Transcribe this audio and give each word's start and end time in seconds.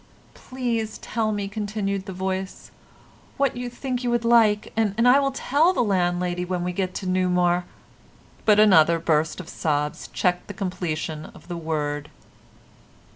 "Please 0.33 0.97
tell 0.97 1.31
me," 1.31 1.47
continued 1.47 2.07
the 2.07 2.11
voice, 2.11 2.71
"what 3.37 3.55
you 3.55 3.69
think 3.69 4.03
you 4.03 4.09
would 4.09 4.25
like, 4.25 4.73
and 4.75 5.07
I 5.07 5.19
will 5.19 5.29
tell 5.31 5.73
the 5.73 5.83
landlady 5.83 6.43
when 6.43 6.63
we 6.63 6.71
get 6.73 6.95
to 6.95 7.05
Newmar—" 7.05 7.65
but 8.43 8.59
another 8.59 8.97
burst 8.97 9.39
of 9.39 9.47
sobs 9.47 10.07
checked 10.07 10.47
the 10.47 10.55
completion 10.55 11.25
of 11.27 11.47
the 11.49 11.55
word. 11.55 12.09